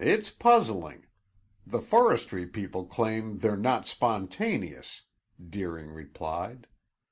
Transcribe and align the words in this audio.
"It's 0.00 0.28
puzzling. 0.28 1.06
The 1.64 1.80
forestry 1.80 2.48
people 2.48 2.84
claim 2.84 3.38
they're 3.38 3.56
not 3.56 3.86
spontaneous," 3.86 5.02
Deering 5.38 5.90
replied. 5.92 6.66